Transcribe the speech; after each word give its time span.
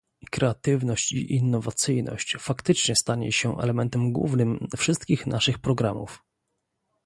Kreatywność 0.31 1.11
i 1.11 1.35
innowacyjność 1.35 2.35
faktycznie 2.39 2.95
stanie 2.95 3.31
się 3.31 3.57
elementem 3.59 4.13
głównym 4.13 4.67
wszystkich 4.77 5.27
naszych 5.27 5.59
programów 5.59 6.23